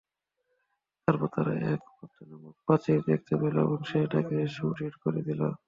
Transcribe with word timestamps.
তারপর 1.03 1.27
তারা 1.35 1.53
এক 1.73 1.81
পতনোন্মুখ 1.97 2.55
প্রাচীর 2.65 2.99
দেখতে 3.09 3.33
পেল 3.41 3.55
এবং 3.65 3.79
সে 3.89 3.97
এটাকে 4.05 4.37
সুদৃঢ় 4.55 4.95
করে 5.03 5.21
দিল। 5.27 5.41